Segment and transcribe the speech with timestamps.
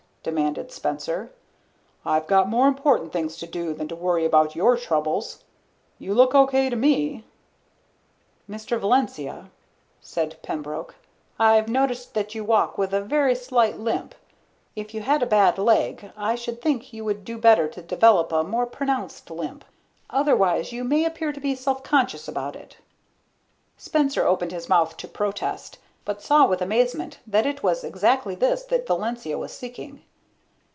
[0.23, 1.31] demanded Spencer.
[2.05, 5.43] "I've got more important things to do than to worry about your troubles.
[5.97, 7.25] You look okay to me."
[8.47, 8.79] "Mr.
[8.79, 9.49] Valencia,"
[9.99, 10.93] said Pembroke.
[11.39, 14.13] "I've noticed that you walk with a very slight limp.
[14.75, 18.31] If you have a bad leg, I should think you would do better to develop
[18.31, 19.65] a more pronounced limp.
[20.11, 22.77] Otherwise, you may appear to be self conscious about it."
[23.75, 28.61] Spencer opened his mouth to protest, but saw with amazement that it was exactly this
[28.65, 30.03] that Valencia was seeking.